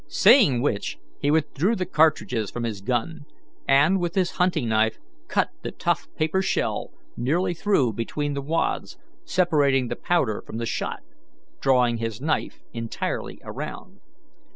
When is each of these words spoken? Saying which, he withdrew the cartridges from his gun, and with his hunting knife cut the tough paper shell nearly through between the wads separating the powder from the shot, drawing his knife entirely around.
Saying 0.07 0.63
which, 0.63 0.97
he 1.19 1.29
withdrew 1.29 1.75
the 1.75 1.85
cartridges 1.85 2.49
from 2.49 2.63
his 2.63 2.81
gun, 2.81 3.27
and 3.67 3.99
with 3.99 4.15
his 4.15 4.31
hunting 4.31 4.67
knife 4.67 4.97
cut 5.27 5.49
the 5.61 5.69
tough 5.69 6.07
paper 6.15 6.41
shell 6.41 6.89
nearly 7.15 7.53
through 7.53 7.93
between 7.93 8.33
the 8.33 8.41
wads 8.41 8.97
separating 9.25 9.89
the 9.89 9.95
powder 9.95 10.41
from 10.43 10.57
the 10.57 10.65
shot, 10.65 11.01
drawing 11.59 11.97
his 11.97 12.19
knife 12.19 12.63
entirely 12.73 13.39
around. 13.43 13.99